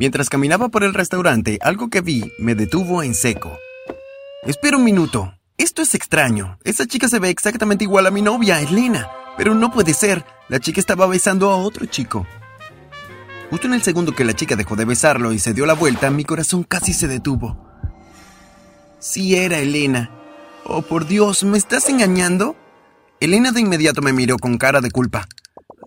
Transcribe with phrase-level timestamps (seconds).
[0.00, 3.58] Mientras caminaba por el restaurante, algo que vi me detuvo en seco.
[4.44, 5.34] Espera un minuto.
[5.58, 6.58] Esto es extraño.
[6.64, 9.10] Esa chica se ve exactamente igual a mi novia, Elena.
[9.36, 10.24] Pero no puede ser.
[10.48, 12.26] La chica estaba besando a otro chico.
[13.50, 16.10] Justo en el segundo que la chica dejó de besarlo y se dio la vuelta,
[16.10, 17.62] mi corazón casi se detuvo.
[19.00, 20.10] Sí era Elena.
[20.64, 22.56] Oh, por Dios, ¿me estás engañando?
[23.20, 25.28] Elena de inmediato me miró con cara de culpa.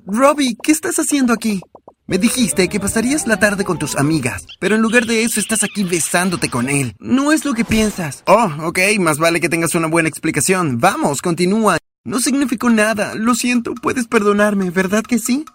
[0.05, 1.61] Robbie, ¿qué estás haciendo aquí?
[2.05, 5.63] Me dijiste que pasarías la tarde con tus amigas, pero en lugar de eso estás
[5.63, 6.97] aquí besándote con él.
[6.99, 8.23] No es lo que piensas.
[8.27, 10.79] Oh, ok, más vale que tengas una buena explicación.
[10.79, 11.77] Vamos, continúa.
[12.03, 13.15] No significó nada.
[13.15, 15.45] Lo siento, puedes perdonarme, ¿verdad que sí?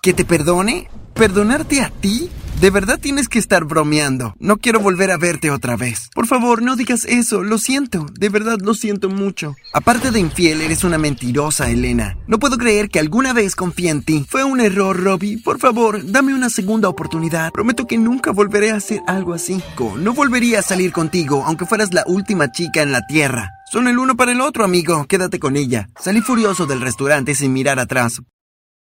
[0.00, 0.88] ¿Que te perdone?
[1.12, 2.30] ¿Perdonarte a ti?
[2.60, 4.34] De verdad tienes que estar bromeando.
[4.40, 6.10] No quiero volver a verte otra vez.
[6.12, 7.44] Por favor, no digas eso.
[7.44, 8.06] Lo siento.
[8.18, 9.54] De verdad lo siento mucho.
[9.72, 12.16] Aparte de infiel, eres una mentirosa, Elena.
[12.26, 14.26] No puedo creer que alguna vez confíe en ti.
[14.28, 15.38] Fue un error, Robbie.
[15.38, 17.52] Por favor, dame una segunda oportunidad.
[17.52, 19.62] Prometo que nunca volveré a hacer algo así.
[20.00, 23.52] No volvería a salir contigo, aunque fueras la última chica en la tierra.
[23.70, 25.06] Son el uno para el otro, amigo.
[25.06, 25.90] Quédate con ella.
[26.00, 28.20] Salí furioso del restaurante sin mirar atrás.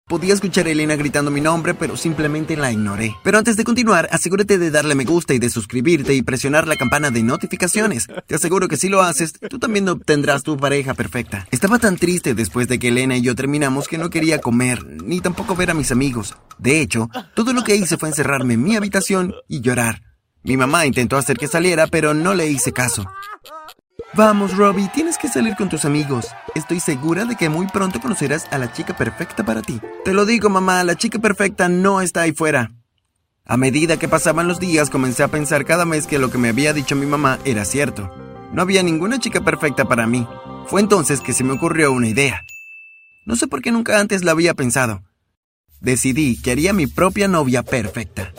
[0.09, 3.17] Podía escuchar a Elena gritando mi nombre, pero simplemente la ignoré.
[3.25, 6.77] Pero antes de continuar, asegúrate de darle me gusta y de suscribirte y presionar la
[6.77, 8.07] campana de notificaciones.
[8.29, 11.49] Te aseguro que si lo haces, tú también obtendrás tu pareja perfecta.
[11.51, 15.21] Estaba tan triste después de que Elena y yo terminamos que no quería comer, ni
[15.21, 16.37] tampoco ver a mis amigos.
[16.57, 20.03] De hecho, todo lo que hice fue encerrarme en mi habitación y llorar.
[20.45, 23.05] Mi mamá intentó hacer que saliera, pero no le hice caso.
[24.17, 26.29] Vamos, Robbie, tienes que salir con tus amigos.
[26.55, 29.79] Estoy segura de que muy pronto conocerás a la chica perfecta para ti.
[30.07, 32.73] Te lo digo, mamá, la chica perfecta no está ahí fuera.
[33.45, 36.49] A medida que pasaban los días, comencé a pensar cada mes que lo que me
[36.49, 38.11] había dicho mi mamá era cierto.
[38.55, 40.27] No había ninguna chica perfecta para mí.
[40.67, 42.41] Fue entonces que se me ocurrió una idea.
[43.27, 45.03] No sé por qué nunca antes la había pensado.
[45.83, 48.33] Decidí que haría mi propia novia perfecta.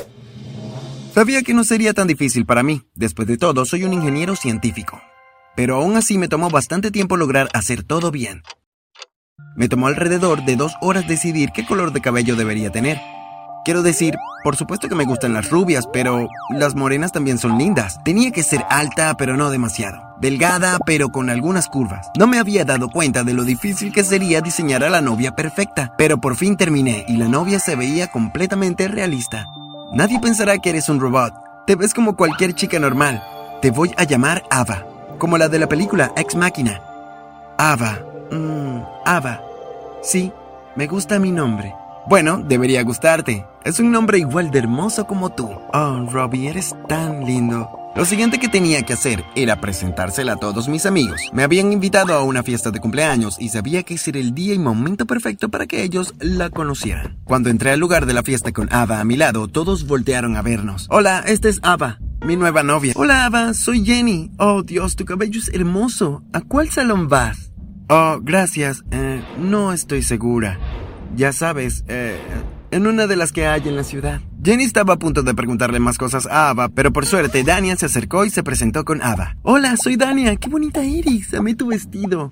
[1.13, 2.81] Sabía que no sería tan difícil para mí.
[2.95, 4.99] Después de todo, soy un ingeniero científico
[5.57, 8.43] pero aún así me tomó bastante tiempo lograr hacer todo bien.
[9.55, 13.01] Me tomó alrededor de dos horas decidir qué color de cabello debería tener.
[13.65, 17.97] Quiero decir, por supuesto que me gustan las rubias, pero las morenas también son lindas.
[18.05, 19.99] Tenía que ser alta, pero no demasiado.
[20.21, 22.11] Delgada, pero con algunas curvas.
[22.19, 25.95] No me había dado cuenta de lo difícil que sería diseñar a la novia perfecta,
[25.97, 29.47] pero por fin terminé y la novia se veía completamente realista.
[29.91, 31.33] Nadie pensará que eres un robot.
[31.65, 33.23] Te ves como cualquier chica normal.
[33.63, 34.85] Te voy a llamar Ava
[35.17, 36.81] como la de la película Ex Máquina.
[37.57, 37.99] Ava.
[38.31, 39.41] Mmm, Ava.
[40.01, 40.31] Sí,
[40.75, 41.73] me gusta mi nombre.
[42.07, 43.45] Bueno, debería gustarte.
[43.65, 45.49] Es un nombre igual de hermoso como tú.
[45.73, 47.69] Oh, Robbie, eres tan lindo.
[47.97, 51.19] Lo siguiente que tenía que hacer era presentársela a todos mis amigos.
[51.33, 54.53] Me habían invitado a una fiesta de cumpleaños y sabía que ese era el día
[54.53, 57.17] y momento perfecto para que ellos la conocieran.
[57.23, 60.43] Cuando entré al lugar de la fiesta con Ava a mi lado, todos voltearon a
[60.43, 60.85] vernos.
[60.89, 62.93] Hola, este es Ava mi nueva novia.
[62.95, 64.31] Hola, Ava, soy Jenny.
[64.37, 66.23] Oh, Dios, tu cabello es hermoso.
[66.33, 67.51] ¿A cuál salón vas?
[67.89, 68.83] Oh, gracias.
[68.91, 70.59] Eh, no estoy segura.
[71.15, 72.19] Ya sabes, eh,
[72.71, 74.21] en una de las que hay en la ciudad.
[74.43, 77.85] Jenny estaba a punto de preguntarle más cosas a Ava, pero por suerte Dania se
[77.85, 79.35] acercó y se presentó con Ava.
[79.43, 80.35] Hola, soy Dania.
[80.35, 81.33] Qué bonita eres.
[81.33, 82.31] Amé tu vestido.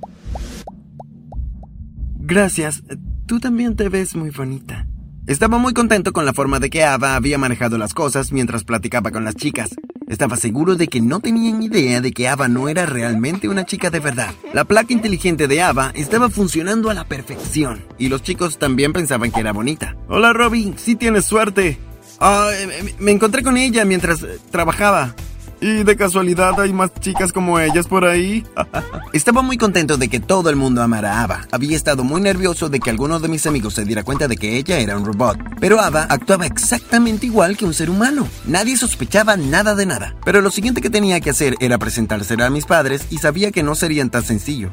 [2.20, 2.84] Gracias.
[3.26, 4.88] Tú también te ves muy bonita.
[5.28, 9.10] Estaba muy contento con la forma de que Ava había manejado las cosas mientras platicaba
[9.10, 9.72] con las chicas.
[10.08, 13.90] Estaba seguro de que no tenían idea de que Ava no era realmente una chica
[13.90, 14.36] de verdad.
[14.54, 19.32] La placa inteligente de Ava estaba funcionando a la perfección y los chicos también pensaban
[19.32, 19.98] que era bonita.
[20.08, 21.80] Hola Robbie, sí tienes suerte.
[22.22, 25.16] Eh, me encontré con ella mientras eh, trabajaba.
[25.68, 28.46] ¿Y de casualidad hay más chicas como ellas por ahí?
[29.14, 31.48] Estaba muy contento de que todo el mundo amara a Ava.
[31.52, 34.58] Había estado muy nervioso de que alguno de mis amigos se diera cuenta de que
[34.58, 35.40] ella era un robot.
[35.60, 38.28] Pero Ava actuaba exactamente igual que un ser humano.
[38.46, 40.16] Nadie sospechaba nada de nada.
[40.24, 43.64] Pero lo siguiente que tenía que hacer era presentársela a mis padres y sabía que
[43.64, 44.72] no sería tan sencillo.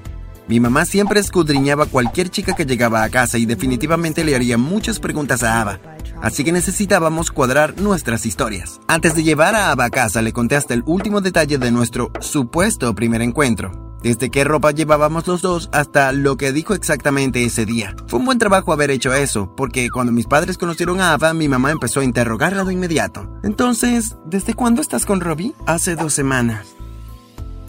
[0.48, 4.98] Mi mamá siempre escudriñaba cualquier chica que llegaba a casa y definitivamente le haría muchas
[4.98, 5.80] preguntas a Ava
[6.22, 8.80] así que necesitábamos cuadrar nuestras historias.
[8.86, 12.10] Antes de llevar a Ava a casa, le conté hasta el último detalle de nuestro
[12.20, 13.72] supuesto primer encuentro.
[14.02, 17.94] Desde qué ropa llevábamos los dos hasta lo que dijo exactamente ese día.
[18.08, 21.48] Fue un buen trabajo haber hecho eso, porque cuando mis padres conocieron a Ava, mi
[21.48, 23.38] mamá empezó a interrogarla de inmediato.
[23.44, 25.54] Entonces, ¿desde cuándo estás con Robbie?
[25.66, 26.66] Hace dos semanas.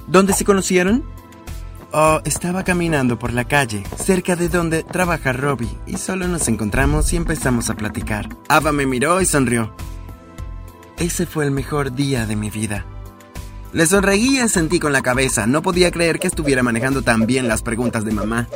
[0.08, 1.04] ¿Dónde se conocieron?
[1.96, 7.14] Oh, estaba caminando por la calle, cerca de donde trabaja Robbie, y solo nos encontramos
[7.14, 8.30] y empezamos a platicar.
[8.50, 9.76] Ava me miró y sonrió.
[10.98, 12.84] Ese fue el mejor día de mi vida.
[13.74, 15.46] Le sonreí y sentí con la cabeza.
[15.46, 18.48] No podía creer que estuviera manejando tan bien las preguntas de mamá.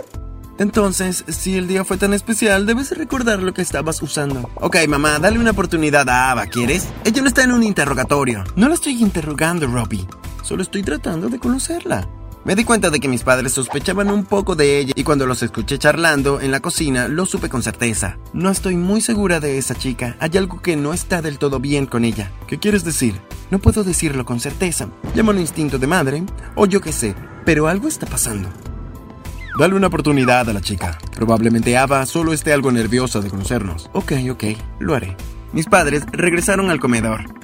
[0.57, 4.49] Entonces, si el día fue tan especial, debes recordar lo que estabas usando.
[4.55, 6.87] Ok, mamá, dale una oportunidad a Ava, ¿quieres?
[7.05, 8.43] Ella no está en un interrogatorio.
[8.55, 10.07] No la estoy interrogando, Robbie.
[10.41, 12.07] Solo estoy tratando de conocerla.
[12.47, 15.43] Me di cuenta de que mis padres sospechaban un poco de ella y cuando los
[15.43, 18.19] escuché charlando en la cocina lo supe con certeza.
[18.31, 20.15] No estoy muy segura de esa chica.
[20.21, 22.31] Hay algo que no está del todo bien con ella.
[22.47, 23.19] ¿Qué quieres decir?
[23.51, 24.87] No puedo decirlo con certeza.
[25.13, 26.23] Llámalo instinto de madre
[26.55, 28.47] o yo qué sé, pero algo está pasando.
[29.59, 30.97] Dale una oportunidad a la chica.
[31.13, 33.89] Probablemente Ava solo esté algo nerviosa de conocernos.
[33.91, 34.43] Ok, ok,
[34.79, 35.17] lo haré.
[35.51, 37.36] Mis padres regresaron al comedor.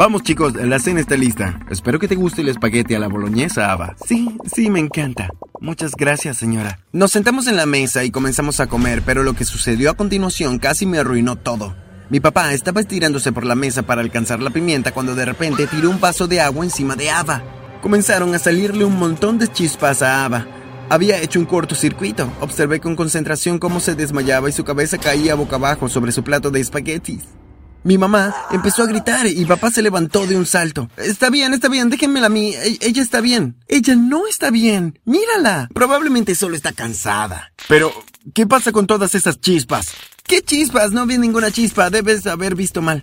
[0.00, 1.60] Vamos chicos, la cena está lista.
[1.68, 3.96] Espero que te guste el espagueti a la boloñesa, Ava.
[4.02, 5.28] Sí, sí, me encanta.
[5.60, 6.78] Muchas gracias, señora.
[6.90, 10.58] Nos sentamos en la mesa y comenzamos a comer, pero lo que sucedió a continuación
[10.58, 11.74] casi me arruinó todo.
[12.08, 15.90] Mi papá estaba estirándose por la mesa para alcanzar la pimienta cuando de repente tiró
[15.90, 17.42] un vaso de agua encima de Ava.
[17.82, 20.46] Comenzaron a salirle un montón de chispas a Ava.
[20.88, 22.32] Había hecho un cortocircuito.
[22.40, 26.50] Observé con concentración cómo se desmayaba y su cabeza caía boca abajo sobre su plato
[26.50, 27.24] de espaguetis.
[27.82, 30.90] Mi mamá empezó a gritar y papá se levantó de un salto.
[30.96, 32.52] Está bien, está bien, déjenmela a mí.
[32.54, 33.56] E-, ella está bien.
[33.68, 34.98] Ella no está bien.
[35.04, 35.68] Mírala.
[35.72, 37.52] Probablemente solo está cansada.
[37.68, 37.92] Pero,
[38.34, 39.88] ¿qué pasa con todas esas chispas?
[40.24, 40.92] ¿Qué chispas?
[40.92, 41.88] No vi ninguna chispa.
[41.88, 43.02] Debes haber visto mal.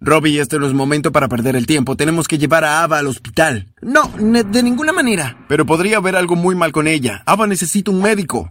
[0.00, 1.96] Robbie, este no es momento para perder el tiempo.
[1.96, 3.72] Tenemos que llevar a Ava al hospital.
[3.80, 5.46] No, de ninguna manera.
[5.48, 7.22] Pero podría haber algo muy mal con ella.
[7.24, 8.50] Ava necesita un médico.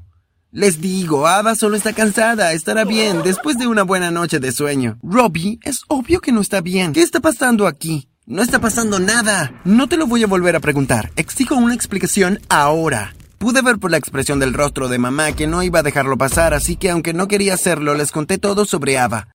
[0.54, 4.98] Les digo, Ava solo está cansada, estará bien después de una buena noche de sueño.
[5.02, 6.92] Robbie, es obvio que no está bien.
[6.92, 8.10] ¿Qué está pasando aquí?
[8.26, 9.62] No está pasando nada.
[9.64, 11.10] No te lo voy a volver a preguntar.
[11.16, 13.16] Exijo una explicación ahora.
[13.38, 16.54] Pude ver por la expresión del rostro de mamá que no iba a dejarlo pasar,
[16.54, 19.30] así que aunque no quería hacerlo, les conté todo sobre Ava.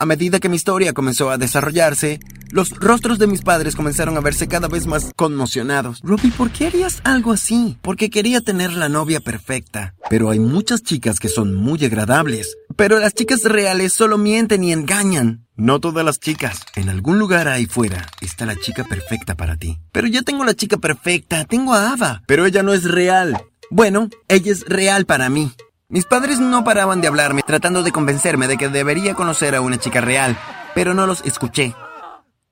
[0.00, 2.20] A medida que mi historia comenzó a desarrollarse,
[2.50, 6.00] los rostros de mis padres comenzaron a verse cada vez más conmocionados.
[6.02, 7.76] Robbie, ¿por qué harías algo así?
[7.82, 9.94] Porque quería tener la novia perfecta.
[10.08, 12.56] Pero hay muchas chicas que son muy agradables.
[12.76, 15.46] Pero las chicas reales solo mienten y engañan.
[15.54, 16.62] No todas las chicas.
[16.76, 19.80] En algún lugar ahí fuera está la chica perfecta para ti.
[19.92, 22.22] Pero yo tengo la chica perfecta, tengo a Ava.
[22.26, 23.38] Pero ella no es real.
[23.68, 25.52] Bueno, ella es real para mí.
[25.90, 29.76] Mis padres no paraban de hablarme, tratando de convencerme de que debería conocer a una
[29.76, 30.38] chica real,
[30.72, 31.74] pero no los escuché.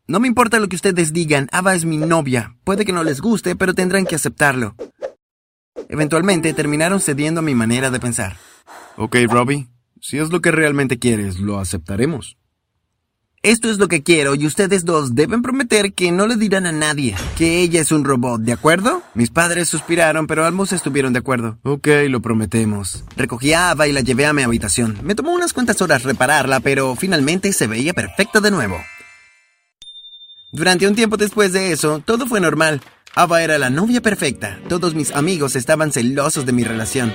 [0.08, 2.56] No me importa lo que ustedes digan, Ava es mi novia.
[2.64, 4.75] Puede que no les guste, pero tendrán que aceptarlo.
[5.88, 8.37] Eventualmente terminaron cediendo a mi manera de pensar.
[8.96, 9.69] Ok, Robbie,
[10.00, 12.38] si es lo que realmente quieres, lo aceptaremos.
[13.44, 16.73] Esto es lo que quiero y ustedes dos deben prometer que no le dirán a
[16.73, 19.00] nadie que ella es un robot, ¿de acuerdo?
[19.14, 21.56] Mis padres suspiraron, pero ambos estuvieron de acuerdo.
[21.62, 23.05] Ok, lo prometemos.
[23.17, 24.99] Recogí a Ava y la llevé a mi habitación.
[25.05, 28.76] Me tomó unas cuantas horas repararla, pero finalmente se veía perfecta de nuevo.
[30.50, 32.81] Durante un tiempo después de eso, todo fue normal.
[33.14, 34.58] Ava era la novia perfecta.
[34.69, 37.12] Todos mis amigos estaban celosos de mi relación.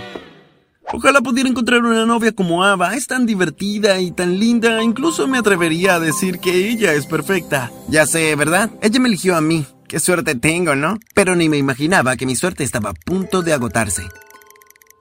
[0.91, 2.95] Ojalá pudiera encontrar una novia como Ava.
[2.95, 4.83] Es tan divertida y tan linda.
[4.83, 7.71] Incluso me atrevería a decir que ella es perfecta.
[7.87, 8.71] Ya sé, ¿verdad?
[8.81, 9.65] Ella me eligió a mí.
[9.87, 10.97] Qué suerte tengo, ¿no?
[11.13, 14.03] Pero ni me imaginaba que mi suerte estaba a punto de agotarse.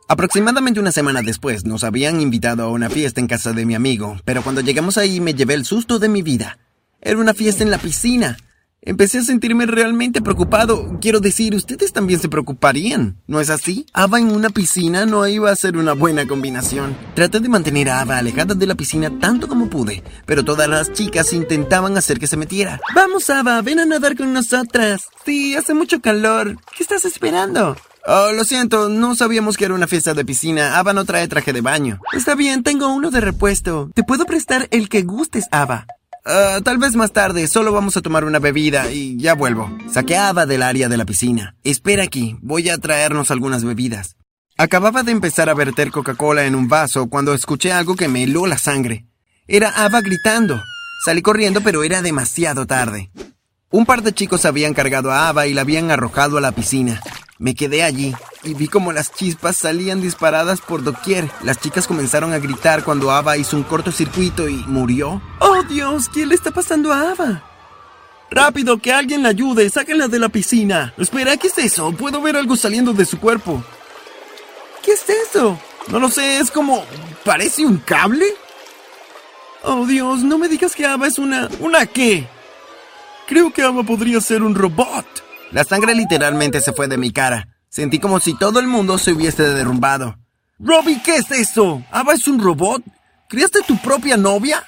[0.08, 4.19] Aproximadamente una semana después nos habían invitado a una fiesta en casa de mi amigo,
[4.26, 6.58] pero cuando llegamos ahí me llevé el susto de mi vida.
[7.00, 8.37] Era una fiesta en la piscina.
[8.84, 10.99] Empecé a sentirme realmente preocupado.
[11.00, 13.87] Quiero decir, ustedes también se preocuparían, ¿no es así?
[13.93, 16.96] Ava en una piscina no iba a ser una buena combinación.
[17.14, 20.93] Traté de mantener a Ava alejada de la piscina tanto como pude, pero todas las
[20.93, 22.81] chicas intentaban hacer que se metiera.
[22.93, 25.03] Vamos, Ava, ven a nadar con nosotras.
[25.24, 26.56] Sí, hace mucho calor.
[26.77, 27.77] ¿Qué estás esperando?
[28.05, 30.77] Oh, lo siento, no sabíamos que era una fiesta de piscina.
[30.77, 32.01] Ava no trae traje de baño.
[32.15, 33.91] Está bien, tengo uno de repuesto.
[33.94, 35.86] Te puedo prestar el que gustes, Ava.
[36.24, 39.76] Ah, tal vez más tarde, solo vamos a tomar una bebida y ya vuelvo.
[39.91, 41.56] Saqué a Ava del área de la piscina.
[41.64, 44.17] Espera aquí, voy a traernos algunas bebidas.
[44.56, 48.46] Acababa de empezar a verter Coca-Cola en un vaso cuando escuché algo que me heló
[48.46, 49.06] la sangre.
[49.48, 50.62] Era Ava gritando.
[51.05, 53.10] Salí corriendo, pero era demasiado tarde.
[53.70, 57.00] Un par de chicos habían cargado a Ava y la habían arrojado a la piscina.
[57.43, 61.29] Me quedé allí y vi como las chispas salían disparadas por doquier.
[61.43, 65.20] Las chicas comenzaron a gritar cuando Ava hizo un cortocircuito y murió.
[65.41, 66.08] ¡Oh Dios!
[66.08, 67.43] ¿Qué le está pasando a Ava?
[68.31, 68.79] ¡Rápido!
[68.79, 69.69] ¡Que alguien la ayude!
[69.69, 70.94] ¡Sáquenla de la piscina!
[70.96, 71.91] Espera, ¿qué es eso?
[71.91, 73.61] Puedo ver algo saliendo de su cuerpo.
[74.84, 75.58] ¿Qué es eso?
[75.89, 76.84] No lo sé, es como...
[77.25, 78.27] ¿Parece un cable?
[79.65, 81.49] Oh Dios, no me digas que Ava es una...
[81.58, 82.25] ¿Una qué?
[83.27, 85.21] Creo que Ava podría ser un robot.
[85.53, 87.49] La sangre literalmente se fue de mi cara.
[87.69, 90.17] Sentí como si todo el mundo se hubiese derrumbado.
[90.59, 91.82] Robbie, ¿qué es eso?
[91.91, 92.82] ¿Ava es un robot?
[93.29, 94.65] ¿Criaste tu propia novia?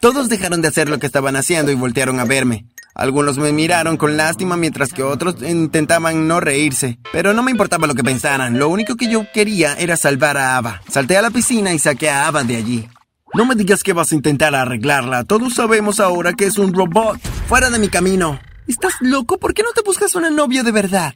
[0.00, 2.66] Todos dejaron de hacer lo que estaban haciendo y voltearon a verme.
[2.96, 6.98] Algunos me miraron con lástima mientras que otros intentaban no reírse.
[7.12, 10.56] Pero no me importaba lo que pensaran, lo único que yo quería era salvar a
[10.56, 10.82] Ava.
[10.88, 12.88] Salté a la piscina y saqué a Ava de allí.
[13.34, 17.20] No me digas que vas a intentar arreglarla, todos sabemos ahora que es un robot.
[17.46, 18.40] Fuera de mi camino.
[18.68, 19.38] ¿Estás loco?
[19.38, 21.14] ¿Por qué no te buscas una novia de verdad?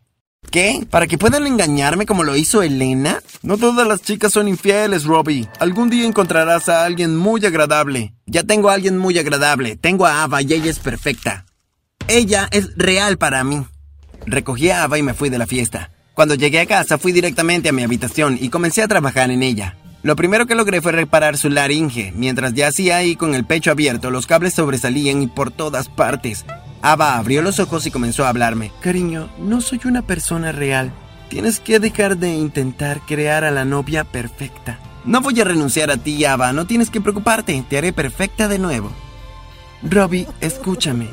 [0.51, 0.87] ¿Qué?
[0.91, 3.23] ¿Para que puedan engañarme como lo hizo Elena?
[3.43, 5.47] No todas las chicas son infieles, Robbie.
[5.61, 8.15] Algún día encontrarás a alguien muy agradable.
[8.25, 9.77] Ya tengo a alguien muy agradable.
[9.77, 11.45] Tengo a Ava y ella es perfecta.
[12.09, 13.67] Ella es real para mí.
[14.25, 15.91] Recogí a Ava y me fui de la fiesta.
[16.15, 19.77] Cuando llegué a casa fui directamente a mi habitación y comencé a trabajar en ella.
[20.03, 22.13] Lo primero que logré fue reparar su laringe.
[22.17, 26.45] Mientras yacía ahí con el pecho abierto, los cables sobresalían y por todas partes.
[26.83, 28.73] Ava abrió los ojos y comenzó a hablarme.
[28.81, 30.93] Cariño, no soy una persona real.
[31.29, 34.81] Tienes que dejar de intentar crear a la novia perfecta.
[35.05, 36.53] No voy a renunciar a ti, Ava.
[36.53, 37.65] No tienes que preocuparte.
[37.69, 38.91] Te haré perfecta de nuevo.
[39.83, 41.09] Robbie, escúchame.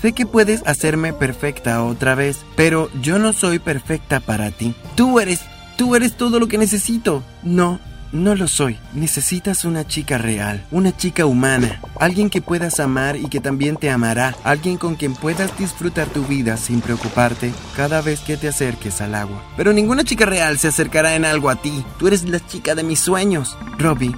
[0.00, 4.74] Sé que puedes hacerme perfecta otra vez, pero yo no soy perfecta para ti.
[4.96, 5.42] Tú eres,
[5.76, 7.22] tú eres todo lo que necesito.
[7.44, 7.78] No,
[8.12, 8.78] no lo soy.
[8.92, 13.90] Necesitas una chica real, una chica humana, alguien que puedas amar y que también te
[13.90, 19.00] amará, alguien con quien puedas disfrutar tu vida sin preocuparte cada vez que te acerques
[19.00, 19.42] al agua.
[19.56, 21.84] Pero ninguna chica real se acercará en algo a ti.
[21.98, 23.56] Tú eres la chica de mis sueños.
[23.78, 24.14] Robbie,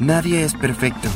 [0.00, 1.08] nadie es perfecto.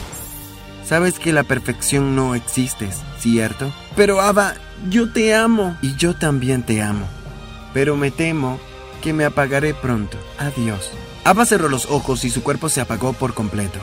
[0.85, 3.73] Sabes que la perfección no existe, ¿cierto?
[3.97, 4.55] Pero Ava,
[4.89, 5.77] yo te amo.
[5.83, 7.07] Y yo también te amo.
[7.73, 8.59] Pero me temo
[9.00, 10.19] que me apagaré pronto.
[10.39, 10.91] Adiós.
[11.25, 13.79] Ava cerró los ojos y su cuerpo se apagó por completo.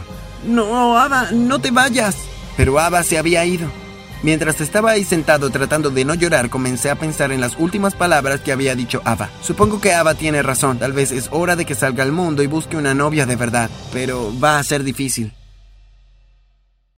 [0.45, 2.15] No, Ava, no te vayas.
[2.55, 3.67] Pero Ava se había ido.
[4.23, 8.41] Mientras estaba ahí sentado tratando de no llorar, comencé a pensar en las últimas palabras
[8.41, 9.29] que había dicho Ava.
[9.41, 12.47] Supongo que Ava tiene razón, tal vez es hora de que salga al mundo y
[12.47, 15.33] busque una novia de verdad, pero va a ser difícil.